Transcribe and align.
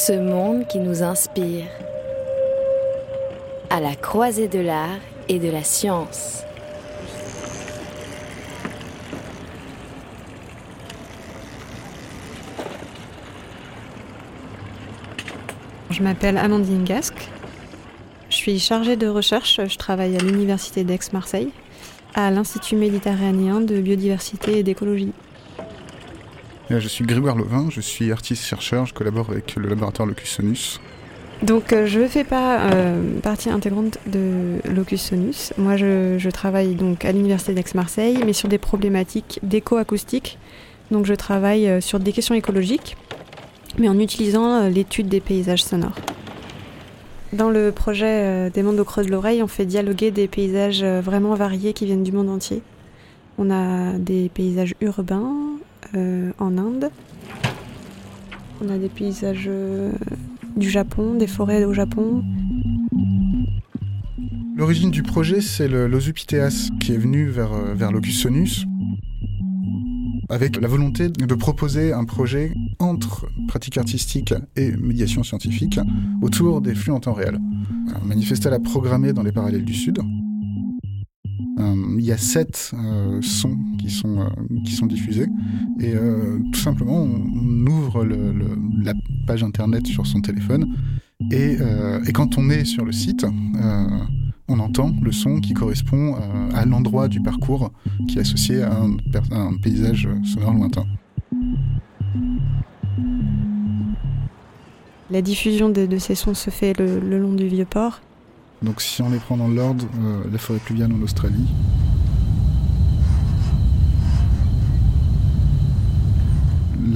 Ce 0.00 0.12
monde 0.12 0.68
qui 0.68 0.78
nous 0.78 1.02
inspire. 1.02 1.64
À 3.68 3.80
la 3.80 3.96
croisée 3.96 4.46
de 4.46 4.60
l'art 4.60 5.00
et 5.28 5.40
de 5.40 5.50
la 5.50 5.64
science. 5.64 6.44
Je 15.90 16.00
m'appelle 16.00 16.38
Amandine 16.38 16.84
Gasque. 16.84 17.28
Je 18.30 18.36
suis 18.36 18.60
chargée 18.60 18.94
de 18.94 19.08
recherche. 19.08 19.60
Je 19.66 19.76
travaille 19.78 20.16
à 20.16 20.20
l'Université 20.20 20.84
d'Aix-Marseille, 20.84 21.50
à 22.14 22.30
l'Institut 22.30 22.76
méditerranéen 22.76 23.60
de 23.60 23.80
biodiversité 23.80 24.60
et 24.60 24.62
d'écologie. 24.62 25.12
Je 26.70 26.86
suis 26.86 27.04
Grégoire 27.04 27.34
Levin, 27.34 27.68
je 27.70 27.80
suis 27.80 28.12
artiste-chercheur, 28.12 28.84
je 28.84 28.92
collabore 28.92 29.30
avec 29.30 29.56
le 29.56 29.70
laboratoire 29.70 30.06
Locus 30.06 30.32
Sonus. 30.32 30.80
Donc 31.42 31.72
euh, 31.72 31.86
je 31.86 32.00
ne 32.00 32.08
fais 32.08 32.24
pas 32.24 32.60
euh, 32.60 33.20
partie 33.20 33.48
intégrante 33.48 33.98
de 34.06 34.58
Locus 34.70 35.00
Sonus. 35.00 35.54
Moi 35.56 35.76
je, 35.76 36.28
travaille 36.28 36.74
donc 36.74 37.06
à 37.06 37.12
l'Université 37.12 37.54
d'Aix-Marseille, 37.54 38.18
mais 38.26 38.34
sur 38.34 38.50
des 38.50 38.58
problématiques 38.58 39.40
d'éco-acoustique. 39.42 40.38
Donc 40.90 41.06
je 41.06 41.14
travaille 41.14 41.68
euh, 41.68 41.80
sur 41.80 42.00
des 42.00 42.12
questions 42.12 42.34
écologiques, 42.34 42.98
mais 43.78 43.88
en 43.88 43.98
utilisant 43.98 44.68
l'étude 44.68 45.08
des 45.08 45.20
paysages 45.20 45.64
sonores. 45.64 45.96
Dans 47.32 47.48
le 47.48 47.72
projet 47.72 48.50
des 48.50 48.62
mondes 48.62 48.80
au 48.80 48.84
creux 48.84 49.04
de 49.04 49.10
l'oreille, 49.10 49.42
on 49.42 49.48
fait 49.48 49.66
dialoguer 49.66 50.10
des 50.10 50.28
paysages 50.28 50.82
vraiment 50.82 51.34
variés 51.34 51.74
qui 51.74 51.84
viennent 51.84 52.02
du 52.02 52.12
monde 52.12 52.30
entier. 52.30 52.62
On 53.36 53.50
a 53.50 53.92
des 53.98 54.30
paysages 54.32 54.74
urbains, 54.80 55.47
euh, 55.94 56.32
en 56.38 56.58
Inde. 56.58 56.90
On 58.60 58.68
a 58.68 58.78
des 58.78 58.88
paysages 58.88 59.46
euh, 59.46 59.92
du 60.56 60.68
Japon, 60.68 61.14
des 61.14 61.26
forêts 61.26 61.64
au 61.64 61.72
Japon. 61.72 62.24
L'origine 64.56 64.90
du 64.90 65.02
projet, 65.02 65.40
c'est 65.40 65.68
l'Osupiteas 65.68 66.68
qui 66.80 66.92
est 66.92 66.98
venu 66.98 67.26
vers, 67.28 67.52
euh, 67.52 67.74
vers 67.74 67.92
Locus 67.92 68.22
Sonus 68.22 68.66
avec 70.28 70.60
la 70.60 70.68
volonté 70.68 71.08
de 71.08 71.34
proposer 71.34 71.92
un 71.92 72.04
projet 72.04 72.52
entre 72.78 73.28
pratique 73.46 73.78
artistique 73.78 74.34
et 74.56 74.72
médiation 74.72 75.22
scientifique 75.22 75.80
autour 76.20 76.60
des 76.60 76.74
flux 76.74 76.92
en 76.92 77.00
temps 77.00 77.14
réel. 77.14 77.38
Manifestal 78.04 78.52
a 78.52 78.58
programmé 78.58 79.12
dans 79.12 79.22
les 79.22 79.32
parallèles 79.32 79.64
du 79.64 79.74
Sud, 79.74 80.00
y 82.08 82.12
a 82.12 82.18
sept 82.18 82.72
euh, 82.74 83.20
sons 83.22 83.56
qui 83.78 83.90
sont, 83.90 84.20
euh, 84.20 84.28
qui 84.64 84.72
sont 84.72 84.86
diffusés. 84.86 85.26
Et 85.80 85.94
tout 86.52 86.58
simplement, 86.58 87.02
on, 87.02 87.66
ouvre 87.66 88.04
la 88.04 88.94
page 89.26 89.44
internet 89.44 89.86
sur 89.86 90.06
son 90.06 90.20
téléphone. 90.20 90.66
Et, 91.30 91.58
quand 92.14 92.38
on 92.38 92.50
est 92.50 92.64
sur 92.64 92.84
le 92.84 92.92
site, 92.92 93.24
on 94.48 94.58
entend 94.58 94.92
le 95.00 95.12
son 95.12 95.40
qui 95.40 95.54
correspond 95.54 96.16
à 96.54 96.64
l'endroit 96.64 97.08
du 97.08 97.20
parcours 97.20 97.70
qui 98.08 98.18
est 98.18 98.22
associé 98.22 98.62
à 98.62 98.72
un, 99.30 99.56
paysage 99.62 100.08
sonore 100.24 100.54
lointain. 100.54 100.86
La 105.10 105.22
diffusion 105.22 105.68
de, 105.68 105.98
ces 105.98 106.14
sons 106.14 106.34
se 106.34 106.50
fait 106.50 106.76
le, 106.78 106.98
le 106.98 107.18
long 107.18 107.34
du 107.34 107.46
vieux 107.46 107.66
port. 107.66 108.00
Donc 108.62 108.80
si 108.80 109.02
on 109.02 109.10
les 109.10 109.18
prend 109.18 109.36
dans 109.36 109.48
l'ordre, 109.48 109.84
euh, 110.00 110.24
la 110.30 110.38
forêt 110.38 110.58
pluviale 110.58 110.92
en 110.92 111.00
Australie. 111.02 111.46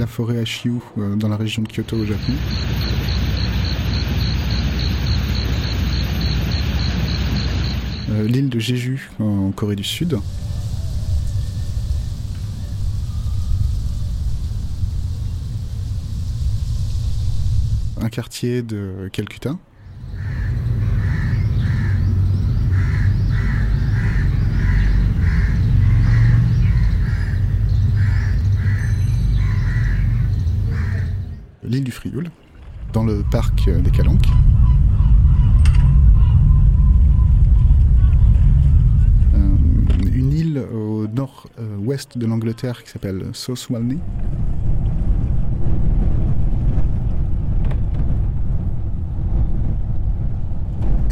La 0.03 0.07
forêt 0.07 0.39
Ashiu 0.39 0.81
euh, 0.97 1.15
dans 1.15 1.29
la 1.29 1.37
région 1.37 1.61
de 1.61 1.69
Kyoto 1.69 1.95
au 1.95 2.05
Japon. 2.05 2.33
Euh, 8.09 8.27
l'île 8.27 8.49
de 8.49 8.59
Jeju 8.59 9.09
en 9.19 9.51
Corée 9.51 9.77
du 9.77 9.85
Sud. 9.85 10.19
Un 18.01 18.09
quartier 18.09 18.61
de 18.61 19.09
Calcutta. 19.13 19.55
l'île 31.73 31.82
du 31.82 31.82
Frioul, 31.93 32.29
dans 32.91 33.03
le 33.03 33.23
parc 33.31 33.69
des 33.69 33.91
Calanques. 33.91 34.27
Euh, 39.35 39.55
une 40.13 40.33
île 40.33 40.63
au 40.73 41.07
nord-ouest 41.07 42.17
de 42.17 42.25
l'Angleterre 42.25 42.83
qui 42.83 42.89
s'appelle 42.89 43.25
South 43.33 43.67
Walney. 43.69 43.99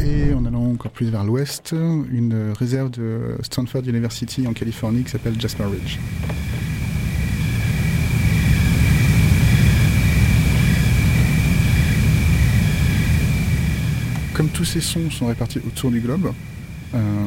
Et 0.00 0.34
en 0.34 0.44
allant 0.44 0.72
encore 0.72 0.90
plus 0.90 1.10
vers 1.10 1.24
l'ouest, 1.24 1.72
une 2.10 2.52
réserve 2.58 2.90
de 2.90 3.36
Stanford 3.42 3.82
University 3.86 4.46
en 4.46 4.52
Californie 4.52 5.04
qui 5.04 5.10
s'appelle 5.10 5.40
Jasper 5.40 5.64
Ridge. 5.64 5.98
comme 14.42 14.48
tous 14.62 14.66
ces 14.66 14.80
sons 14.80 15.10
sont 15.10 15.26
répartis 15.26 15.58
autour 15.58 15.90
du 15.90 15.98
globe, 15.98 16.32
euh, 16.94 17.26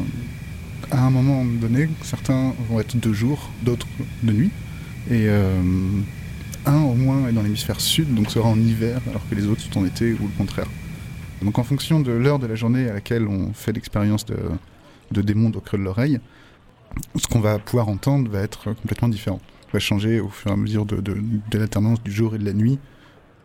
à 0.90 1.06
un 1.06 1.09
moment 1.09 1.44
donné, 1.44 1.90
certains 2.01 2.53
vont 2.69 2.79
être 2.79 2.97
de 2.97 3.12
jour, 3.12 3.50
d'autres 3.62 3.90
de 4.23 4.31
nuit. 4.31 4.51
Et 5.12 5.28
euh, 5.28 5.62
un 6.66 6.81
au 6.84 6.94
moins 6.94 7.28
est 7.28 7.34
dans 7.34 7.41
l'hémisphère 7.41 7.81
sud, 7.81 8.16
donc 8.16 8.31
sera 8.31 8.47
en 8.47 8.57
hiver, 8.57 9.01
alors 9.09 9.22
que 9.29 9.35
les 9.35 9.47
autres 9.47 9.59
sont 9.59 9.79
en 9.79 9.85
été 9.85 10.13
ou 10.13 10.19
le 10.22 10.38
contraire. 10.38 10.69
Donc 11.41 11.59
en 11.59 11.66
fonction 11.66 12.00
de 12.00 12.13
l'heure 12.13 12.40
de 12.40 12.47
la 12.47 12.56
journée 12.56 12.90
à 12.90 12.94
laquelle 12.94 13.28
on 13.28 13.52
fait 13.52 13.73
l'expérience 13.73 14.25
de, 14.25 14.38
de 15.12 15.22
des 15.22 15.34
mondes 15.34 15.57
au 15.57 15.59
creux 15.59 15.78
de 15.78 15.84
l'oreille, 15.84 16.22
ce 17.17 17.28
qu'on 17.28 17.41
va 17.41 17.59
pouvoir 17.59 17.90
entendre 17.90 18.31
va 18.31 18.40
être 18.44 18.72
complètement 18.75 19.09
différent. 19.09 19.41
va 19.73 19.79
changer 19.79 20.22
au 20.22 20.29
fur 20.29 20.52
et 20.52 20.53
à 20.53 20.57
mesure 20.57 20.85
de, 20.85 21.02
de, 21.02 21.57
l'alternance 21.57 22.02
du 22.02 22.13
jour 22.13 22.34
et 22.34 22.38
de 22.38 22.46
la 22.46 22.53
nuit, 22.53 22.79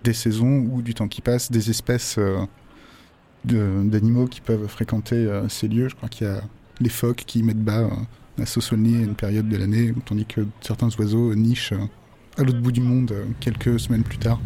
des 0.05 0.13
saisons 0.13 0.69
ou 0.71 0.81
du 0.81 0.95
temps 0.95 1.09
qui 1.09 1.23
passe, 1.23 1.51
des 1.51 1.71
espèces 1.71 2.19
euh, 2.19 2.39
d'animaux 3.45 4.27
qui 4.27 4.41
peuvent 4.41 4.67
fréquenter 4.67 5.17
euh, 5.17 5.49
ces 5.49 5.69
lieux. 5.69 5.89
Je 5.89 5.95
crois 5.95 6.09
qu'il 6.09 6.27
y 6.27 6.31
a 6.31 6.43
les 6.81 6.89
phoques 6.89 7.25
qui 7.27 7.43
mettent 7.43 7.63
bas 7.63 7.81
euh, 7.81 8.43
à 8.43 8.47
Sossoni 8.47 8.97
à 8.97 9.01
une 9.01 9.15
période 9.15 9.49
de 9.49 9.57
l'année, 9.57 9.95
tandis 10.05 10.27
que 10.27 10.47
certains 10.61 10.89
oiseaux 10.99 11.35
nichent 11.35 11.73
euh, 11.73 11.79
à 12.39 12.43
l'autre 12.43 12.61
bout 12.61 12.73
du 12.73 12.81
monde 12.81 13.13
quelques 13.41 13.79
semaines 13.81 14.03
plus 14.03 14.19
tard. 14.19 14.41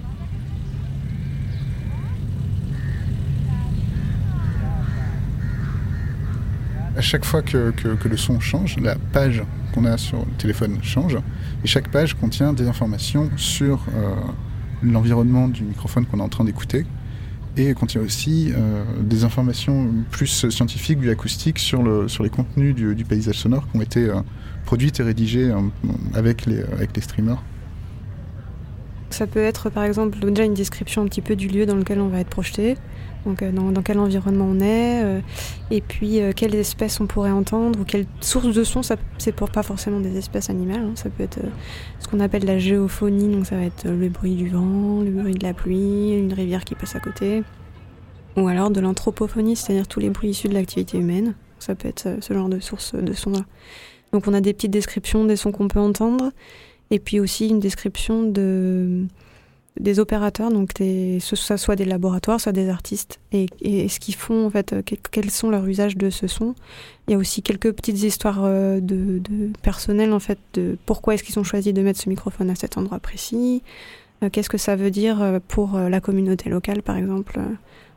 À 6.97 7.00
chaque 7.00 7.25
fois 7.25 7.43
que, 7.43 7.72
que, 7.72 8.09
le 8.09 8.16
son 8.16 8.38
change, 8.38 8.78
la 8.78 8.94
page 8.94 9.43
qu'on 9.75 9.84
a 9.84 9.99
sur 9.99 10.21
le 10.21 10.32
téléphone 10.38 10.78
change, 10.82 11.19
et 11.65 11.66
chaque 11.66 11.88
page 11.88 12.15
contient 12.15 12.53
des 12.53 12.69
informations 12.69 13.28
sur 13.37 13.84
l'environnement 14.81 15.49
du 15.49 15.65
microphone 15.65 16.06
qu'on 16.06 16.21
est 16.21 16.22
en 16.22 16.28
train 16.28 16.44
d'écouter, 16.44 16.87
et 17.56 17.75
contient 17.75 18.00
aussi 18.00 18.53
euh, 18.53 18.84
des 19.00 19.25
informations 19.25 19.88
plus 20.10 20.48
scientifiques 20.50 20.98
du 20.98 21.10
acoustique 21.10 21.59
sur, 21.59 21.82
le, 21.82 22.09
sur 22.09 22.25
les 22.25 22.31
contenus 22.31 22.75
du, 22.75 23.04
paysage 23.04 23.38
sonore 23.38 23.66
qui 23.70 23.76
ont 23.76 23.82
été 23.82 24.09
euh, 24.09 24.20
produites 24.65 25.00
et 25.00 25.03
rédigées 25.03 25.50
euh, 25.50 25.60
avec 26.14 26.47
les 26.47 26.64
streamers. 27.00 27.43
Ça 29.14 29.28
peut 29.28 29.44
être 29.44 29.70
par 29.70 29.84
exemple 29.84 30.19
déjà 30.19 30.43
une 30.43 30.55
description 30.55 31.02
un 31.02 31.05
petit 31.05 31.20
peu 31.20 31.37
du 31.37 31.46
lieu 31.46 31.66
dans 31.66 31.76
lequel 31.76 32.00
on 32.00 32.08
va 32.08 32.19
être 32.19 32.31
projeté, 32.31 32.76
donc 33.25 33.43
euh, 33.43 33.52
dans, 33.52 33.81
quel 33.81 34.00
environnement 34.00 34.49
on 34.50 34.58
est, 34.58 35.05
euh, 35.05 35.20
et 35.70 35.81
puis 35.82 36.20
euh, 36.20 36.32
quelles 36.34 36.56
espèces 36.56 37.00
on 37.00 37.06
pourrait 37.06 37.31
entendre, 37.31 37.78
ou 37.78 37.84
quelle 37.84 38.06
source 38.20 38.52
de 38.52 38.64
son, 38.64 38.81
c'est 39.19 39.31
pour 39.31 39.50
pas 39.50 39.62
forcément 39.62 40.00
des 40.00 40.16
espèces 40.16 40.50
animales, 40.50 40.82
hein. 40.82 40.93
ça 40.96 41.11
peut 41.11 41.22
être 41.22 41.38
ce 42.00 42.08
qu'on 42.08 42.19
appelle 42.19 42.44
la 42.44 42.58
géophonie, 42.58 43.28
donc 43.28 43.46
ça 43.46 43.55
va 43.55 43.62
être 43.62 43.88
le 43.88 44.08
bruit 44.08 44.34
du 44.34 44.49
vent, 44.49 45.00
le 45.00 45.12
bruit 45.12 45.34
de 45.34 45.46
la 45.46 45.55
pluie, 45.55 46.10
une 46.19 46.32
rivière 46.32 46.64
qui 46.64 46.75
passe 46.75 46.96
à 46.96 47.00
côté, 47.00 47.44
ou 48.37 48.49
alors 48.49 48.70
de 48.70 48.81
l'anthropophonie, 48.81 49.55
c'est-à-dire 49.55 49.87
tous 49.87 50.00
les 50.00 50.10
bruits 50.10 50.31
issus 50.31 50.49
de 50.49 50.55
l'activité 50.55 50.99
humaine, 50.99 51.34
ça 51.60 51.76
peut 51.76 51.87
être 51.87 52.17
ce 52.20 52.34
genre 52.34 52.49
de 52.49 52.58
source 52.58 52.96
de 52.96 53.12
son 53.12 53.31
là. 53.31 53.44
Donc 54.12 54.26
on 54.26 54.34
a 54.34 54.40
des 54.40 54.52
petites 54.52 54.72
descriptions 54.72 55.25
des 55.25 55.37
sons 55.37 55.52
qu'on 55.52 55.69
peut 55.69 55.78
entendre, 55.78 56.32
et 56.94 57.00
puis 57.00 57.19
aussi 57.19 57.49
une 57.49 57.58
description 57.58 58.23
de 58.23 59.06
des 59.81 59.99
opérateurs, 59.99 60.52
donc 60.52 60.70
ce 60.79 61.56
soit 61.56 61.75
des 61.75 61.85
laboratoires, 61.85 62.41
soit 62.41 62.52
des 62.52 62.69
artistes, 62.69 63.19
et, 63.32 63.49
ce 63.88 63.99
qu'ils 63.99 64.14
font 64.14 64.46
en 64.46 64.50
fait, 64.50 64.73
euh, 64.73 64.82
quels 65.11 65.31
sont 65.32 65.50
leurs 65.50 65.67
usages 65.67 65.96
de 65.96 66.11
ce 66.11 66.29
son. 66.29 66.55
Il 67.08 67.11
y 67.11 67.14
a 67.17 67.19
aussi 67.19 67.43
quelques 67.43 67.73
petites 67.73 68.05
histoires 68.05 68.43
euh, 68.44 68.79
de, 68.79 69.20
personnelles 69.62 70.12
en 70.12 70.20
fait, 70.20 70.38
de 70.52 70.79
pourquoi 70.87 71.14
est-ce 71.14 71.25
qu'ils 71.25 71.41
ont 71.41 71.44
choisi 71.44 71.73
de 71.73 71.82
mettre 71.82 71.99
ce 71.99 72.08
microphone 72.08 72.50
à 72.50 72.55
cet 72.55 72.79
endroit 72.79 73.00
précis, 73.00 73.62
Qu'est-ce 74.32 74.49
que 74.49 74.58
ça 74.58 74.75
veut 74.75 74.93
dire 74.93 75.41
pour 75.49 75.76
la 75.76 76.00
communauté 76.00 76.49
locale, 76.49 76.82
par 76.82 76.96
exemple, 76.96 77.38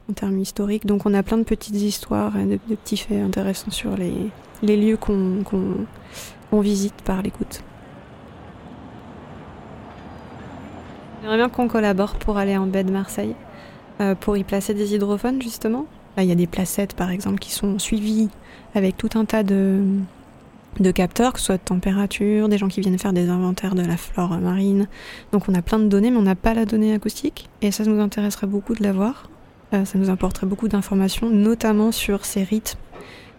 en 0.09 0.13
termes 0.13 0.39
historiques 0.39 0.85
Donc 0.85 1.05
on 1.05 1.13
a 1.13 1.23
plein 1.23 1.37
de 1.37 1.43
petites 1.43 1.75
histoires 1.75 2.35
et 2.37 2.45
de, 2.45 2.57
petits 2.57 2.97
faits 2.97 3.21
intéressants 3.21 3.71
sur 3.71 3.95
les 3.95 4.77
lieux 4.77 4.97
qu'on 4.97 6.59
visite 6.59 6.95
par 7.05 7.21
l'écoute. 7.21 7.63
J'aimerais 11.21 11.37
bien 11.37 11.49
qu'on 11.49 11.67
collabore 11.67 12.15
pour 12.15 12.37
aller 12.37 12.57
en 12.57 12.67
baie 12.67 12.83
de 12.83 12.91
Marseille, 12.91 13.35
pour 14.19 14.37
y 14.37 14.43
placer 14.43 14.73
des 14.73 14.93
hydrophones 14.93 15.41
justement. 15.41 15.85
Là, 16.15 16.23
il 16.23 16.29
y 16.29 16.31
a 16.31 16.35
des 16.35 16.47
placettes 16.47 16.93
par 16.95 17.09
exemple 17.11 17.39
qui 17.39 17.51
sont 17.51 17.79
suivies 17.79 18.29
avec 18.75 18.97
tout 18.97 19.09
un 19.15 19.25
tas 19.25 19.43
de, 19.43 19.81
de 20.79 20.91
capteurs, 20.91 21.33
que 21.33 21.39
ce 21.39 21.45
soit 21.45 21.57
de 21.57 21.63
température, 21.63 22.49
des 22.49 22.57
gens 22.57 22.67
qui 22.67 22.81
viennent 22.81 22.97
faire 22.97 23.13
des 23.13 23.29
inventaires 23.29 23.75
de 23.75 23.81
la 23.81 23.97
flore 23.97 24.37
marine. 24.39 24.87
Donc 25.31 25.49
on 25.49 25.55
a 25.55 25.61
plein 25.61 25.79
de 25.79 25.87
données, 25.87 26.11
mais 26.11 26.17
on 26.17 26.23
n'a 26.23 26.35
pas 26.35 26.53
la 26.53 26.65
donnée 26.65 26.93
acoustique. 26.93 27.49
Et 27.61 27.71
ça 27.71 27.83
nous 27.83 27.99
intéresserait 27.99 28.47
beaucoup 28.47 28.75
de 28.75 28.83
l'avoir. 28.83 29.29
Euh, 29.73 29.85
ça 29.85 29.97
nous 29.97 30.09
apporterait 30.09 30.47
beaucoup 30.47 30.67
d'informations, 30.67 31.29
notamment 31.29 31.91
sur 31.91 32.25
ces 32.25 32.43
rythmes, 32.43 32.79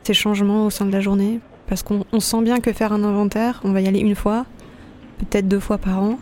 ces 0.02 0.14
changements 0.14 0.66
au 0.66 0.70
sein 0.70 0.86
de 0.86 0.92
la 0.92 1.00
journée. 1.00 1.40
Parce 1.66 1.82
qu'on 1.82 2.20
sent 2.20 2.42
bien 2.42 2.60
que 2.60 2.72
faire 2.72 2.92
un 2.92 3.04
inventaire, 3.04 3.60
on 3.62 3.72
va 3.72 3.80
y 3.80 3.88
aller 3.88 4.00
une 4.00 4.14
fois, 4.14 4.46
peut-être 5.18 5.48
deux 5.48 5.60
fois 5.60 5.78
par 5.78 6.02
an, 6.02 6.18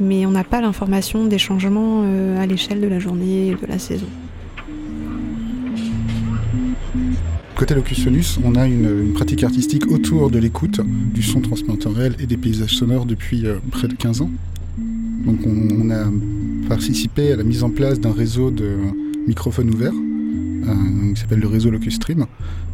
mais 0.00 0.26
on 0.26 0.30
n'a 0.30 0.44
pas 0.44 0.60
l'information 0.60 1.26
des 1.26 1.38
changements 1.38 2.02
euh, 2.04 2.40
à 2.40 2.46
l'échelle 2.46 2.80
de 2.80 2.86
la 2.86 2.98
journée 2.98 3.48
et 3.48 3.54
de 3.54 3.66
la 3.66 3.78
saison. 3.78 4.06
Côté 7.54 7.74
Locutionus, 7.74 8.38
on 8.44 8.54
a 8.54 8.66
une, 8.66 9.12
pratique 9.14 9.42
artistique 9.42 9.90
autour 9.90 10.30
de 10.30 10.38
l'écoute, 10.38 10.80
du 10.84 11.22
son 11.22 11.40
transmis 11.40 11.78
réel 11.86 12.14
et 12.20 12.26
des 12.26 12.36
paysages 12.36 12.76
sonores 12.76 13.06
depuis 13.06 13.46
euh, 13.46 13.56
près 13.70 13.88
de 13.88 13.94
15 13.94 14.20
ans. 14.20 14.30
Donc 15.24 15.38
on, 15.46 15.90
a 15.90 16.04
participé 16.68 17.32
à 17.32 17.36
la 17.36 17.44
mise 17.44 17.64
en 17.64 17.70
place 17.70 17.98
d'un 17.98 18.12
réseau 18.12 18.50
de 18.50 18.76
microphones 19.26 19.70
ouverts 19.70 19.92
euh, 20.64 21.12
qui 21.14 21.20
s'appelle 21.20 21.40
le 21.40 21.48
réseau 21.48 21.70
Locustream. 21.70 22.26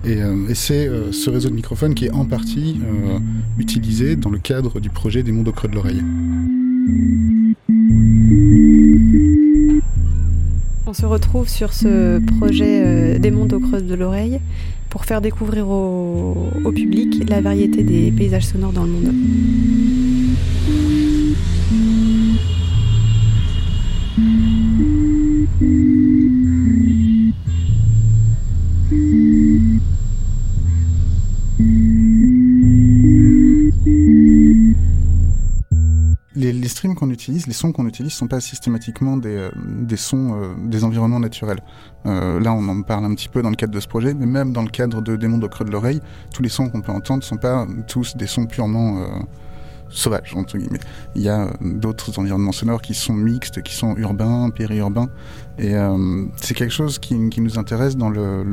Et, 0.04 0.22
euh, 0.22 0.54
c'est 0.54 0.88
ce 1.12 1.30
réseau 1.30 1.48
de 1.48 1.54
microphones 1.54 1.94
qui 1.94 2.06
est 2.06 2.12
en 2.12 2.24
partie 2.24 2.80
utilisé 3.58 4.16
dans 4.16 4.30
le 4.30 4.38
cadre 4.38 4.80
du 4.80 4.90
projet 4.90 5.22
des 5.22 5.32
mondes 5.32 5.48
au 5.48 5.52
creux 5.52 5.68
de 5.68 5.74
l'oreille. 5.74 6.02
On 10.92 10.94
se 10.94 11.06
retrouve 11.06 11.48
sur 11.48 11.72
ce 11.72 12.18
projet 12.36 12.82
euh, 12.84 13.18
des 13.18 13.30
mondes 13.30 13.54
au 13.54 13.60
creux 13.60 13.80
de 13.80 13.94
l'oreille 13.94 14.40
pour 14.90 15.06
faire 15.06 15.22
découvrir 15.22 15.66
au, 15.70 16.50
public 16.74 17.30
la 17.30 17.40
variété 17.40 17.82
des 17.82 18.12
paysages 18.12 18.44
sonores 18.44 18.74
dans 18.74 18.84
le 18.84 18.90
monde. 18.90 19.14
Qu'on 36.96 37.10
utilise, 37.10 37.46
les 37.46 37.52
sons 37.52 37.72
qu'on 37.72 37.86
utilise, 37.86 38.12
sont 38.12 38.28
pas 38.28 38.40
systématiquement 38.40 39.16
des, 39.16 39.36
euh, 39.36 39.96
sons 39.96 40.34
euh, 40.34 40.54
des 40.66 40.84
environnements 40.84 41.20
naturels. 41.20 41.60
Euh, 42.06 42.40
là, 42.40 42.52
on 42.52 42.66
en 42.68 42.82
parle 42.82 43.04
un 43.04 43.14
petit 43.14 43.28
peu 43.28 43.42
dans 43.42 43.50
le 43.50 43.56
cadre 43.56 43.72
de 43.72 43.80
ce 43.80 43.88
projet, 43.88 44.14
mais 44.14 44.26
même 44.26 44.52
dans 44.52 44.62
le 44.62 44.70
cadre 44.70 45.00
de 45.00 45.16
Des 45.16 45.28
mondes 45.28 45.44
au 45.44 45.48
creux 45.48 45.64
de 45.64 45.70
l'oreille, 45.70 46.00
tous 46.34 46.42
les 46.42 46.48
sons 46.48 46.68
qu'on 46.68 46.80
peut 46.80 46.92
entendre 46.92 47.20
ne 47.20 47.24
sont 47.24 47.36
pas 47.36 47.66
tous 47.86 48.16
des 48.16 48.26
sons 48.26 48.46
purement 48.46 49.04
sauvage, 49.92 50.34
entre 50.34 50.58
guillemets. 50.58 50.80
Il 51.14 51.22
y 51.22 51.28
a 51.28 51.42
euh, 51.42 51.50
d'autres 51.60 52.18
environnements 52.18 52.52
sonores 52.52 52.82
qui 52.82 52.94
sont 52.94 53.14
mixtes, 53.14 53.62
qui 53.62 53.74
sont 53.74 53.96
urbains, 53.96 54.50
périurbains. 54.50 55.08
Et 55.58 55.74
euh, 55.74 56.24
c'est 56.36 56.54
quelque 56.54 56.72
chose 56.72 56.98
qui, 56.98 57.14
nous 57.14 57.58
intéresse 57.58 57.96
dans 57.96 58.08
le, 58.08 58.44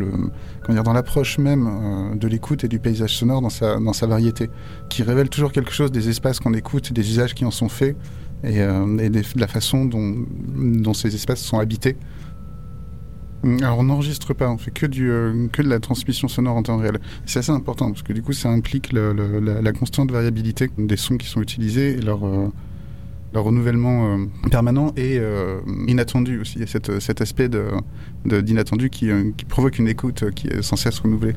comment 0.62 0.76
dire, 0.76 0.84
dans 0.84 0.94
l'approche 0.94 1.38
même 1.38 1.68
euh, 1.68 2.16
de 2.16 2.28
l'écoute 2.28 2.64
et 2.64 2.68
du 2.68 2.80
paysage 2.80 3.16
sonore 3.18 3.42
dans 3.42 3.50
sa, 3.50 3.80
dans 3.80 3.94
sa 3.94 4.06
variété, 4.08 4.50
qui 4.90 5.04
révèle 5.04 5.30
toujours 5.30 5.52
quelque 5.52 5.72
chose 5.72 5.92
des 5.92 6.10
espaces 6.10 6.40
qu'on 6.40 6.54
écoute, 6.54 6.92
des 6.94 7.10
usages 7.10 7.34
qui 7.34 7.46
en 7.46 7.52
sont 7.52 7.70
faits 7.70 7.96
et, 8.44 8.58
et 8.60 9.10
de 9.10 9.22
la 9.36 9.48
façon 9.48 9.84
dont, 9.84 10.16
dont 10.56 10.94
ces 10.94 11.14
espaces 11.14 11.42
sont 11.42 11.60
habités. 11.60 11.98
Mm, 13.44 13.64
alors 13.64 13.80
on 13.80 13.84
n'enregistre 13.84 14.34
pas, 14.34 14.50
on 14.50 14.58
fait 14.58 14.72
que, 14.72 14.86
du, 14.86 15.10
euh, 15.10 15.48
que 15.52 15.62
de 15.62 15.70
la 15.70 15.80
transmission 15.80 16.28
sonore 16.28 16.56
en 16.56 16.64
temps 16.64 16.78
réel. 16.78 17.00
C'est 17.26 17.40
assez 17.40 17.52
important 17.52 17.90
parce 17.90 18.04
que 18.04 18.14
du 18.14 18.22
coup 18.22 18.34
ça 18.34 18.50
implique 18.50 18.92
la, 18.92 19.72
constante 19.74 20.12
variabilité 20.12 20.70
des 20.78 20.98
sons 20.98 21.18
qui 21.18 21.28
sont 21.28 21.42
utilisés 21.42 21.98
et 21.98 22.02
leur, 22.02 22.26
euh, 22.26 22.50
leur 23.34 23.44
renouvellement 23.46 24.18
euh, 24.18 24.26
permanent 24.52 24.94
et 24.98 25.20
inattendu 25.88 26.40
aussi. 26.42 26.56
Il 26.56 26.62
y 26.62 26.64
a 26.64 27.00
cet 27.00 27.22
aspect 27.22 27.50
d'inattendu 28.26 28.90
qui, 28.90 29.10
qui, 29.38 29.46
provoque 29.46 29.80
une 29.80 29.88
écoute 29.88 30.32
qui 30.32 30.48
est 30.48 30.62
sans 30.62 30.76
cesse 30.76 31.00
renouvelée. 31.00 31.36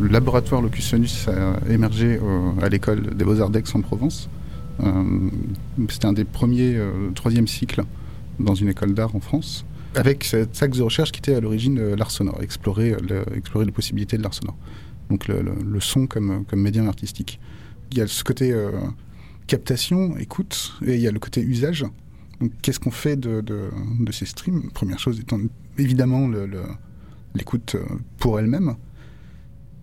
Le 0.00 0.08
laboratoire 0.08 0.62
Locutionus 0.62 1.28
a 1.28 1.70
émergé 1.70 2.18
à 2.60 2.68
l'école 2.68 3.14
des 3.14 3.24
Beaux-Arts 3.24 3.50
d'Aix-en-Provence. 3.50 4.28
Euh, 4.28 4.41
c'était 5.88 6.06
un 6.06 6.12
des 6.12 6.24
premiers 6.24 6.76
euh, 6.76 7.10
troisième 7.14 7.46
cycles 7.46 7.84
dans 8.38 8.54
une 8.54 8.68
école 8.68 8.94
d'art 8.94 9.14
en 9.14 9.20
France, 9.20 9.64
avec 9.94 10.24
cet 10.24 10.62
axe 10.62 10.78
de 10.78 10.82
recherche 10.82 11.12
qui 11.12 11.18
était 11.18 11.34
à 11.34 11.40
l'origine 11.40 11.74
de 11.74 11.94
l'art 11.94 12.10
sonore, 12.10 12.42
explorer, 12.42 12.96
explorer 13.34 13.66
les 13.66 13.72
possibilités 13.72 14.16
de 14.16 14.22
l'art 14.22 14.34
sonore. 14.34 14.56
Donc 15.10 15.28
le, 15.28 15.44
son 15.80 16.06
comme, 16.06 16.44
comme 16.46 16.60
médium 16.60 16.88
artistique. 16.88 17.38
Il 17.90 17.98
y 17.98 18.00
a 18.00 18.06
ce 18.06 18.24
côté 18.24 18.52
euh, 18.52 18.70
captation, 19.46 20.16
écoute, 20.16 20.74
et 20.86 20.94
il 20.94 21.00
y 21.00 21.06
a 21.06 21.10
le 21.10 21.18
côté 21.18 21.42
usage. 21.42 21.84
Qu'est-ce 22.62 22.80
qu'on 22.80 22.90
fait 22.90 23.16
de, 23.16 23.42
de, 23.42 24.12
ces 24.12 24.24
streams? 24.24 24.70
Première 24.72 24.98
chose 24.98 25.20
étant 25.20 25.38
évidemment 25.78 26.28
l'écoute 27.34 27.76
pour 28.18 28.40
elle-même, 28.40 28.74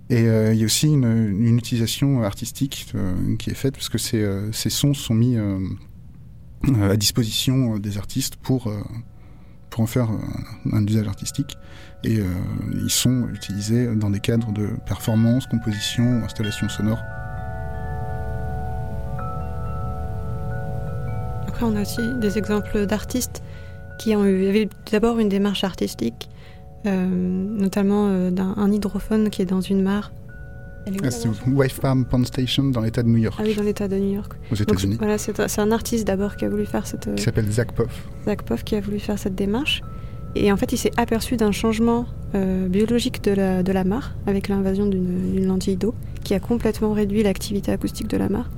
et 0.09 0.27
euh, 0.27 0.53
il 0.53 0.59
y 0.59 0.63
a 0.63 0.65
aussi 0.65 0.87
une, 0.87 1.57
utilisation 1.57 2.23
artistique 2.23 2.87
euh, 2.95 3.35
qui 3.37 3.51
est 3.51 3.55
faite 3.55 3.75
parce 3.75 3.89
que 3.89 3.99
ces, 3.99 4.23
euh, 4.23 4.51
sons 4.51 4.95
sont 4.95 5.13
mis 5.13 5.37
à 5.37 6.97
disposition 6.97 7.77
des 7.77 7.97
artistes 7.97 8.35
pour, 8.35 8.73
pour 9.69 9.81
en 9.81 9.85
faire 9.85 10.09
un, 10.71 10.85
usage 10.85 11.07
artistique. 11.07 11.57
Et 12.03 12.19
ils 12.73 12.89
sont 12.89 13.27
utilisés 13.33 13.93
dans 13.95 14.09
des 14.09 14.19
cadres 14.19 14.51
de 14.51 14.69
performance, 14.85 15.47
composition, 15.47 16.23
installation 16.23 16.69
sonore. 16.69 16.99
Après, 21.47 21.65
on 21.65 21.75
a 21.75 21.81
aussi 21.81 22.01
des 22.21 22.37
exemples 22.37 22.85
d'artistes 22.85 23.43
qui 23.99 24.15
ont 24.15 24.25
eu, 24.25 24.67
d'abord 24.91 25.19
une 25.19 25.29
démarche 25.29 25.63
artistique 25.63 26.29
notamment 26.85 28.07
euh, 28.07 28.31
d'un 28.31 28.71
hydrophone 28.71 29.29
qui 29.29 29.41
est 29.41 29.45
dans 29.45 29.61
une 29.61 29.81
mare. 29.81 30.11
Ah, 31.03 31.11
c'est 31.11 31.29
Wave 31.47 31.69
Farm 31.69 32.05
Pond 32.05 32.23
Station 32.23 32.63
dans 32.63 32.81
l'État 32.81 33.03
de 33.03 33.09
New 33.09 33.17
York. 33.17 33.35
Ah 33.39 33.43
oui, 33.45 33.53
dans 33.53 33.63
l'État 33.63 33.87
de 33.87 33.97
New 33.97 34.13
York. 34.15 34.33
Aux 34.51 34.55
États-Unis. 34.55 34.95
Voilà, 34.97 35.17
c'est 35.17 35.59
un 35.59 35.71
artiste 35.71 36.07
d'abord 36.07 36.35
qui 36.35 36.45
a 36.45 36.49
voulu 36.49 36.65
faire 36.65 36.87
cette. 36.87 37.13
Qui 37.15 37.23
s'appelle 37.23 37.51
Zach 37.51 37.73
Poff. 37.73 38.07
Zach 38.25 38.43
Poff 38.43 38.63
qui 38.63 38.75
a 38.75 38.81
voulu 38.81 38.99
faire 38.99 39.19
cette 39.19 39.35
démarche. 39.35 39.81
Et 40.35 40.51
en 40.51 40.57
fait, 40.57 40.71
il 40.71 40.77
s'est 40.77 40.91
aperçu 40.97 41.37
d'un 41.37 41.51
changement 41.51 42.05
euh, 42.35 42.67
biologique 42.67 43.23
de 43.23 43.31
la, 43.31 43.63
de 43.63 43.71
la 43.71 43.83
mare 43.83 44.15
avec 44.27 44.47
l'invasion 44.47 44.85
d'une 44.85 45.45
lentille 45.45 45.75
d'eau 45.75 45.95
qui 46.23 46.33
a 46.33 46.39
complètement 46.39 46.93
réduit 46.93 47.23
l'activité 47.23 47.71
acoustique 47.71 48.07
de 48.07 48.17
la 48.17 48.29
mare. 48.29 48.49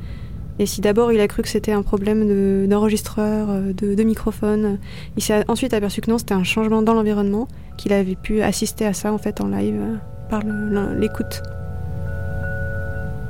Et 0.60 0.66
si 0.66 0.82
d'abord 0.82 1.12
il 1.12 1.20
a 1.20 1.28
cru 1.28 1.42
que 1.42 1.48
c'était 1.48 1.72
un 1.72 1.82
problème 1.82 2.68
d'enregistreur, 2.68 3.50
euh, 3.50 3.74
de, 3.74 4.04
microphone, 4.04 4.80
il 5.18 5.24
s'est 5.24 5.44
ensuite 5.48 5.74
aperçu 5.74 6.02
que 6.02 6.12
non, 6.12 6.18
c'était 6.18 6.34
un 6.34 6.44
changement 6.44 6.82
dans 6.82 6.94
l'environnement, 6.94 7.48
qu'il 7.78 7.94
avait 7.94 8.16
pu 8.16 8.42
assister 8.42 8.86
à 8.86 8.94
ça 8.94 9.14
en 9.14 9.18
fait 9.18 9.42
en 9.42 9.48
live 9.48 9.80
euh, 9.80 9.96
par 10.30 10.44
l'écoute. 10.98 11.42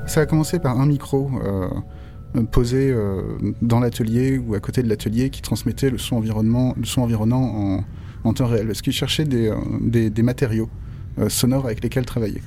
Ça 0.08 0.22
a 0.22 0.26
commencé 0.26 0.60
par 0.60 0.80
un 0.80 0.86
micro 0.86 1.30
euh, 1.46 1.70
posé 2.52 2.94
dans 3.62 3.80
l'atelier 3.80 4.38
ou 4.38 4.56
à 4.56 4.60
côté 4.60 4.84
de 4.84 4.90
l'atelier 4.90 5.30
qui 5.30 5.42
transmettait 5.42 5.90
le 5.90 5.98
son, 5.98 6.18
environnement, 6.18 6.74
le 6.78 6.86
son 6.86 7.02
environnant 7.02 7.84
en, 8.24 8.34
temps 8.34 8.48
réel, 8.48 8.68
parce 8.68 8.82
qu'il 8.82 8.94
cherchait 8.94 9.26
des 9.26 10.24
matériaux 10.24 10.70
sonores 11.28 11.66
avec 11.66 11.84
lesquels 11.84 12.06
travailler. 12.06 12.42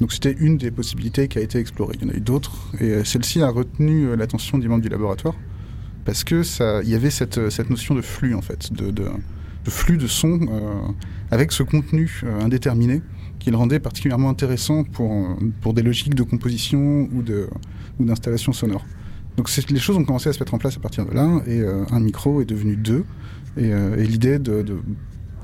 Donc 0.00 0.12
c'était 0.12 0.36
une 0.38 0.58
des 0.58 0.70
possibilités 0.70 1.28
qui 1.28 1.38
a 1.38 1.40
été 1.40 1.58
explorée. 1.58 1.96
Il 2.00 2.06
y 2.06 2.10
en 2.10 2.14
a 2.14 2.16
eu 2.16 2.20
d'autres, 2.20 2.70
et 2.80 2.84
euh, 2.84 3.04
celle-ci 3.04 3.42
a 3.42 3.48
retenu 3.48 4.06
euh, 4.06 4.16
l'attention 4.16 4.58
des 4.58 4.68
membres 4.68 4.82
du 4.82 4.88
laboratoire 4.88 5.34
parce 6.04 6.24
que 6.24 6.42
ça, 6.42 6.82
il 6.82 6.88
y 6.88 6.94
avait 6.94 7.10
cette, 7.10 7.38
euh, 7.38 7.50
cette 7.50 7.68
notion 7.68 7.94
de 7.94 8.00
flux 8.00 8.34
en 8.34 8.40
fait, 8.40 8.72
de, 8.72 8.90
de, 8.90 9.10
flux 9.66 9.98
de 9.98 10.06
son 10.06 10.40
avec 11.30 11.52
ce 11.52 11.62
contenu 11.62 12.22
indéterminé 12.40 13.02
qui 13.38 13.50
le 13.50 13.58
rendait 13.58 13.80
particulièrement 13.80 14.30
intéressant 14.30 14.82
pour, 14.82 15.36
pour 15.60 15.74
des 15.74 15.82
logiques 15.82 16.14
de 16.14 16.22
composition 16.22 17.06
ou 17.12 17.20
de 17.20 17.50
ou 18.00 18.06
d'installation 18.06 18.54
sonore. 18.54 18.86
Donc 19.36 19.54
les 19.68 19.78
choses 19.78 19.98
ont 19.98 20.04
commencé 20.04 20.30
à 20.30 20.32
se 20.32 20.38
mettre 20.38 20.54
en 20.54 20.58
place 20.58 20.78
à 20.78 20.80
partir 20.80 21.04
de 21.04 21.12
là, 21.12 21.42
et 21.46 21.62
un 21.62 22.00
micro 22.00 22.40
est 22.40 22.46
devenu 22.46 22.76
deux, 22.76 23.04
et, 23.58 23.66
et 23.66 24.06
l'idée 24.06 24.38
de, 24.38 24.62
de, 24.62 24.78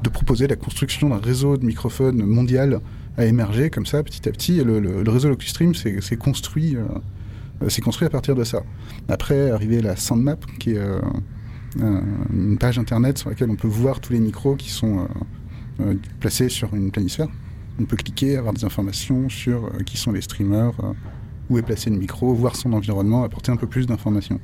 de, 0.03 0.09
proposer 0.09 0.47
la 0.47 0.57
construction 0.57 1.11
d'un 1.11 1.19
réseau 1.19 1.59
de 1.59 1.67
microphones 1.67 2.25
mondial 2.25 2.81
a 3.17 3.25
émergé 3.25 3.71
comme 3.71 3.87
ça 3.87 4.03
petit 4.03 4.29
à 4.29 4.33
petit. 4.33 4.61
Et 4.61 4.65
le, 4.65 5.03
réseau 5.09 5.29
LocuStream 5.29 5.75
s'est 5.75 6.17
construit, 6.17 6.77
construit 7.83 8.07
à 8.07 8.11
partir 8.11 8.35
de 8.35 8.45
ça. 8.45 8.63
Après, 9.09 9.51
arrivé 9.51 9.81
la 9.81 9.97
SandMap, 9.97 10.45
qui 10.59 10.73
est 10.73 10.83
une 11.77 12.59
page 12.59 12.79
internet 12.79 13.19
sur 13.19 13.31
laquelle 13.31 13.51
on 13.51 13.57
peut 13.57 13.69
voir 13.69 14.01
tous 14.01 14.13
les 14.13 14.21
micros 14.21 14.57
qui 14.57 14.71
sont 14.71 15.09
placés 16.21 16.49
sur 16.49 16.75
une 16.75 16.91
planisphère. 16.91 17.29
On 17.81 17.85
peut 17.85 17.97
cliquer, 17.97 18.37
avoir 18.37 18.55
des 18.55 18.65
informations 18.65 19.29
sur 19.29 19.71
qui 19.85 19.97
sont 19.97 20.13
les 20.13 20.21
streamers, 20.21 20.73
où 21.51 21.59
est 21.59 21.63
placé 21.63 21.91
le 21.91 21.97
micro, 21.97 22.33
voir 22.35 22.57
son 22.57 22.73
environnement, 22.73 23.25
apporter 23.25 23.53
un 23.53 23.57
peu 23.57 23.67
plus 23.67 23.87
d'informations. 23.87 24.41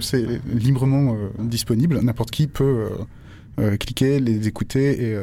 C'est 0.00 0.40
librement 0.46 1.14
euh, 1.14 1.28
disponible, 1.42 1.98
n'importe 2.00 2.30
qui 2.30 2.46
peut 2.46 2.88
euh, 3.58 3.72
euh, 3.72 3.76
cliquer, 3.76 4.20
les 4.20 4.48
écouter 4.48 5.02
et, 5.02 5.18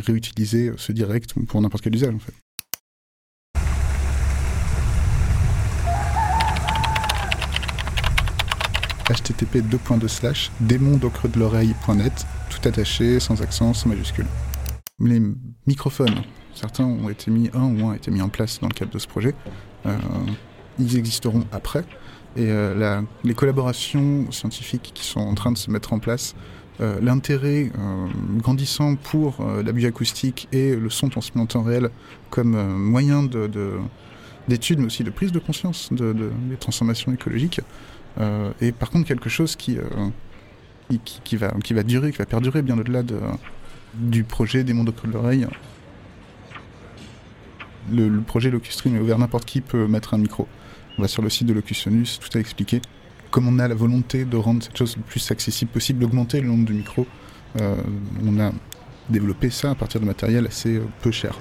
réutiliser 0.00 0.72
ce 0.76 0.92
direct 0.92 1.34
pour 1.46 1.60
n'importe 1.60 1.84
quel 1.84 1.94
usage 1.94 2.14
en 2.14 2.18
fait. 2.18 2.32
http 9.12 9.68
de 9.68 11.38
l'oreille.net, 11.38 12.26
tout 12.48 12.68
attaché, 12.68 13.18
sans 13.18 13.42
accent, 13.42 13.74
sans 13.74 13.88
majuscule. 13.88 14.26
Les 15.00 15.20
microphones, 15.66 16.22
certains 16.54 16.84
ont 16.84 17.08
été 17.08 17.30
mis, 17.32 17.50
un 17.52 17.74
ou 17.74 17.88
un 17.88 17.92
a 17.92 17.96
été 17.96 18.12
mis 18.12 18.22
en 18.22 18.28
place 18.28 18.60
dans 18.60 18.68
le 18.68 18.74
cadre 18.74 18.92
de 18.92 18.98
ce 19.00 19.08
projet 19.08 19.34
ils 20.80 20.96
existeront 20.96 21.44
après. 21.52 21.84
Et 22.36 22.46
euh, 22.48 23.02
les 23.24 23.34
collaborations 23.34 24.30
scientifiques 24.30 24.92
qui 24.94 25.04
sont 25.04 25.20
en 25.20 25.34
train 25.34 25.52
de 25.52 25.58
se 25.58 25.70
mettre 25.70 25.92
en 25.92 25.98
place, 25.98 26.34
euh, 26.34 26.59
l'intérêt 27.00 27.70
euh, 27.78 28.06
grandissant 28.38 28.96
pour 28.96 29.44
la 29.64 29.72
bioacoustique 29.72 30.48
et 30.52 30.74
le 30.74 30.90
son 30.90 31.08
transmis 31.08 31.40
en 31.40 31.46
temps 31.46 31.62
réel 31.62 31.90
comme 32.30 32.56
moyen 32.76 33.28
d'étude, 34.48 34.78
mais 34.78 34.86
aussi 34.86 35.04
de 35.04 35.10
prise 35.10 35.32
de 35.32 35.38
conscience 35.38 35.92
de, 35.92 36.12
des 36.12 36.56
transformations 36.58 37.12
écologiques, 37.12 37.60
et 38.60 38.72
par 38.72 38.90
contre 38.90 39.06
quelque 39.06 39.28
chose 39.28 39.56
qui, 39.56 39.78
qui, 41.24 41.36
va, 41.36 41.52
qui 41.62 41.74
va 41.74 41.82
durer, 41.82 42.12
qui 42.12 42.18
va 42.18 42.26
perdurer 42.26 42.62
bien 42.62 42.78
au-delà 42.78 43.02
de, 43.02 43.18
du 43.94 44.24
projet 44.24 44.64
des 44.64 44.72
mondes 44.72 44.88
au 44.88 45.06
de 45.06 45.12
l'oreille. 45.12 45.46
Le, 47.90 48.20
projet 48.20 48.50
Locustream 48.50 48.96
est 48.96 49.00
ouvert, 49.00 49.18
n'importe 49.18 49.44
qui 49.44 49.60
peut 49.60 49.86
mettre 49.86 50.14
un 50.14 50.18
micro. 50.18 50.46
On 50.98 51.02
va 51.02 51.08
sur 51.08 51.22
le 51.22 51.30
site 51.30 51.46
de 51.46 51.52
Locutionus, 51.52 52.18
tout 52.20 52.36
a 52.36 52.40
expliqué. 52.40 52.80
Comme 53.30 53.46
on 53.46 53.58
a 53.60 53.68
la 53.68 53.74
volonté 53.74 54.24
de 54.24 54.36
rendre 54.36 54.62
cette 54.62 54.76
chose 54.76 54.96
le 54.96 55.02
plus 55.02 55.30
accessible 55.30 55.70
possible, 55.70 56.00
d'augmenter 56.00 56.40
le 56.40 56.48
nombre 56.48 56.64
de 56.64 56.72
micros, 56.72 57.06
euh, 57.60 57.76
on 58.24 58.40
a 58.40 58.50
développé 59.08 59.50
ça 59.50 59.70
à 59.70 59.74
partir 59.74 60.00
de 60.00 60.06
matériel 60.06 60.46
assez 60.46 60.76
euh, 60.76 60.84
peu 61.00 61.10
cher. 61.10 61.38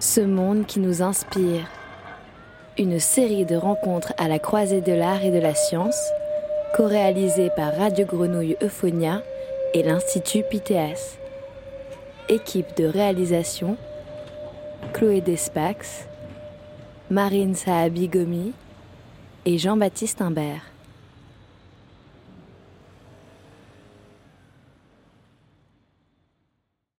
Ce 0.00 0.20
monde 0.20 0.66
qui 0.66 0.80
nous 0.80 1.02
inspire. 1.02 1.68
Une 2.78 2.98
série 3.00 3.44
de 3.44 3.56
rencontres 3.56 4.14
à 4.18 4.28
la 4.28 4.38
croisée 4.38 4.80
de 4.80 4.92
l'art 4.92 5.22
et 5.22 5.32
de 5.32 5.38
la 5.38 5.54
science, 5.54 6.00
co-réalisée 6.76 7.50
par 7.56 7.76
Radio 7.76 8.06
Grenouille 8.06 8.56
Euphonia 8.62 9.22
et 9.74 9.82
l'Institut 9.82 10.44
PTS. 10.48 11.17
Équipe 12.30 12.76
de 12.76 12.84
réalisation 12.84 13.78
Chloé 14.92 15.22
Despax, 15.22 16.06
Marine 17.10 17.54
Saabi 17.54 18.06
Gomi 18.08 18.52
et 19.46 19.56
Jean-Baptiste 19.56 20.20
Imbert. 20.20 20.60